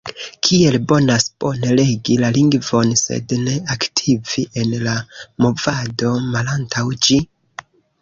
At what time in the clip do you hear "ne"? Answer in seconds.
3.43-3.55